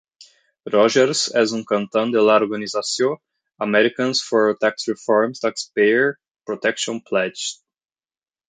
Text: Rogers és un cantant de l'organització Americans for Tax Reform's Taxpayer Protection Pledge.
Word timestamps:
Rogers 0.75 1.19
és 1.41 1.51
un 1.57 1.61
cantant 1.71 2.13
de 2.15 2.23
l'organització 2.29 3.11
Americans 3.67 4.23
for 4.31 4.57
Tax 4.65 4.89
Reform's 4.93 5.45
Taxpayer 5.45 6.11
Protection 6.53 7.03
Pledge. 7.13 7.47